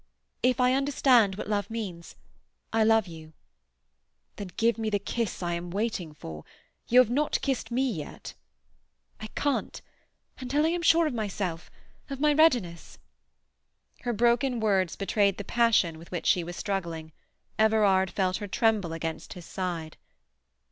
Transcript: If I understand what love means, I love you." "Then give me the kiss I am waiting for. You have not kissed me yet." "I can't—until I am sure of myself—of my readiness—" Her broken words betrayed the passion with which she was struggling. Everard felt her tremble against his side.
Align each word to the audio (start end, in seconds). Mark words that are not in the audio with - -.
If 0.41 0.59
I 0.59 0.73
understand 0.73 1.35
what 1.35 1.47
love 1.47 1.69
means, 1.69 2.15
I 2.73 2.83
love 2.83 3.05
you." 3.05 3.33
"Then 4.37 4.49
give 4.57 4.79
me 4.79 4.89
the 4.89 4.97
kiss 4.97 5.43
I 5.43 5.53
am 5.53 5.69
waiting 5.69 6.11
for. 6.11 6.43
You 6.87 6.97
have 6.97 7.11
not 7.11 7.39
kissed 7.43 7.69
me 7.69 7.87
yet." 7.87 8.33
"I 9.19 9.27
can't—until 9.35 10.65
I 10.65 10.69
am 10.69 10.81
sure 10.81 11.05
of 11.05 11.13
myself—of 11.13 12.19
my 12.19 12.33
readiness—" 12.33 12.97
Her 13.99 14.11
broken 14.11 14.59
words 14.59 14.95
betrayed 14.95 15.37
the 15.37 15.43
passion 15.43 15.99
with 15.99 16.09
which 16.09 16.25
she 16.25 16.43
was 16.43 16.55
struggling. 16.55 17.11
Everard 17.59 18.09
felt 18.09 18.37
her 18.37 18.47
tremble 18.47 18.93
against 18.93 19.33
his 19.33 19.45
side. 19.45 19.97